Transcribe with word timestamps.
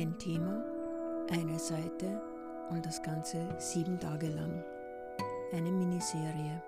Ein 0.00 0.18
Thema, 0.18 0.64
eine 1.28 1.58
Seite 1.58 2.22
und 2.70 2.86
das 2.86 3.02
Ganze 3.02 3.54
sieben 3.58 4.00
Tage 4.00 4.28
lang. 4.28 4.64
Eine 5.52 5.70
Miniserie. 5.70 6.62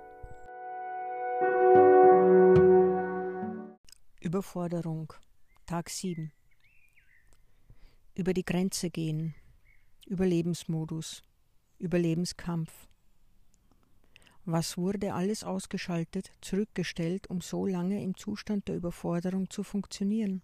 Überforderung. 4.20 5.14
Tag 5.64 5.88
7. 5.88 6.30
Über 8.14 8.34
die 8.34 8.44
Grenze 8.44 8.90
gehen. 8.90 9.34
Überlebensmodus. 10.06 11.22
Überlebenskampf. 11.78 12.86
Was 14.44 14.76
wurde 14.76 15.14
alles 15.14 15.42
ausgeschaltet, 15.42 16.32
zurückgestellt, 16.42 17.30
um 17.30 17.40
so 17.40 17.64
lange 17.64 18.02
im 18.02 18.14
Zustand 18.14 18.68
der 18.68 18.76
Überforderung 18.76 19.48
zu 19.48 19.62
funktionieren? 19.62 20.42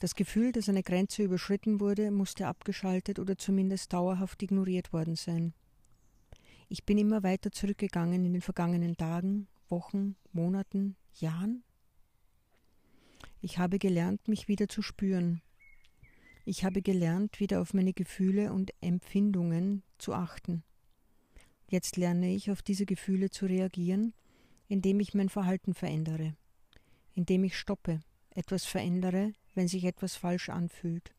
Das 0.00 0.14
Gefühl, 0.14 0.50
dass 0.50 0.70
eine 0.70 0.82
Grenze 0.82 1.22
überschritten 1.22 1.78
wurde, 1.78 2.10
musste 2.10 2.46
abgeschaltet 2.46 3.18
oder 3.18 3.36
zumindest 3.36 3.92
dauerhaft 3.92 4.42
ignoriert 4.42 4.94
worden 4.94 5.14
sein. 5.14 5.52
Ich 6.70 6.84
bin 6.84 6.96
immer 6.96 7.22
weiter 7.22 7.52
zurückgegangen 7.52 8.24
in 8.24 8.32
den 8.32 8.40
vergangenen 8.40 8.96
Tagen, 8.96 9.46
Wochen, 9.68 10.16
Monaten, 10.32 10.96
Jahren. 11.14 11.62
Ich 13.42 13.58
habe 13.58 13.78
gelernt, 13.78 14.26
mich 14.26 14.48
wieder 14.48 14.68
zu 14.68 14.80
spüren. 14.80 15.42
Ich 16.46 16.64
habe 16.64 16.80
gelernt, 16.80 17.38
wieder 17.38 17.60
auf 17.60 17.74
meine 17.74 17.92
Gefühle 17.92 18.54
und 18.54 18.72
Empfindungen 18.80 19.82
zu 19.98 20.14
achten. 20.14 20.62
Jetzt 21.68 21.98
lerne 21.98 22.34
ich, 22.34 22.50
auf 22.50 22.62
diese 22.62 22.86
Gefühle 22.86 23.28
zu 23.28 23.44
reagieren, 23.44 24.14
indem 24.66 24.98
ich 25.00 25.12
mein 25.12 25.28
Verhalten 25.28 25.74
verändere, 25.74 26.34
indem 27.14 27.44
ich 27.44 27.58
stoppe, 27.58 28.00
etwas 28.30 28.64
verändere, 28.64 29.34
wenn 29.54 29.68
sich 29.68 29.84
etwas 29.84 30.16
falsch 30.16 30.48
anfühlt. 30.48 31.12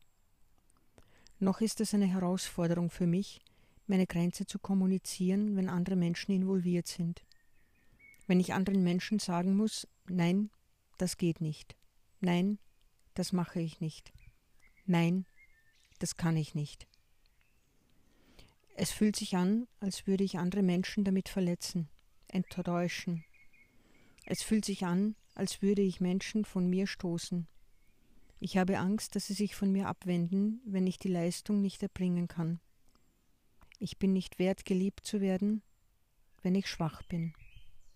Noch 1.38 1.60
ist 1.60 1.80
es 1.80 1.92
eine 1.92 2.06
Herausforderung 2.06 2.90
für 2.90 3.06
mich, 3.06 3.40
meine 3.86 4.06
Grenze 4.06 4.46
zu 4.46 4.58
kommunizieren, 4.58 5.56
wenn 5.56 5.68
andere 5.68 5.96
Menschen 5.96 6.32
involviert 6.32 6.86
sind. 6.86 7.22
Wenn 8.26 8.40
ich 8.40 8.54
anderen 8.54 8.82
Menschen 8.82 9.18
sagen 9.18 9.56
muss, 9.56 9.88
nein, 10.08 10.50
das 10.98 11.16
geht 11.16 11.40
nicht. 11.40 11.76
Nein, 12.20 12.58
das 13.14 13.32
mache 13.32 13.60
ich 13.60 13.80
nicht. 13.80 14.12
Nein, 14.86 15.26
das 15.98 16.16
kann 16.16 16.36
ich 16.36 16.54
nicht. 16.54 16.86
Es 18.74 18.90
fühlt 18.90 19.16
sich 19.16 19.36
an, 19.36 19.66
als 19.80 20.06
würde 20.06 20.24
ich 20.24 20.38
andere 20.38 20.62
Menschen 20.62 21.04
damit 21.04 21.28
verletzen, 21.28 21.88
enttäuschen. 22.28 23.24
Es 24.24 24.42
fühlt 24.42 24.64
sich 24.64 24.84
an, 24.84 25.14
als 25.34 25.60
würde 25.60 25.82
ich 25.82 26.00
Menschen 26.00 26.44
von 26.44 26.68
mir 26.70 26.86
stoßen, 26.86 27.46
ich 28.42 28.56
habe 28.56 28.78
Angst, 28.78 29.14
dass 29.14 29.28
sie 29.28 29.34
sich 29.34 29.54
von 29.54 29.70
mir 29.70 29.86
abwenden, 29.86 30.60
wenn 30.64 30.84
ich 30.88 30.98
die 30.98 31.08
Leistung 31.08 31.60
nicht 31.60 31.80
erbringen 31.80 32.26
kann. 32.26 32.58
Ich 33.78 33.98
bin 33.98 34.12
nicht 34.12 34.40
wert, 34.40 34.64
geliebt 34.64 35.06
zu 35.06 35.20
werden, 35.20 35.62
wenn 36.42 36.56
ich 36.56 36.68
schwach 36.68 37.04
bin. 37.04 37.34